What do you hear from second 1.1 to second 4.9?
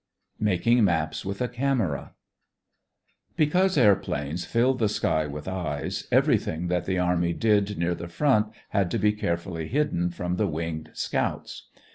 WITH A CAMERA Because airplanes filled the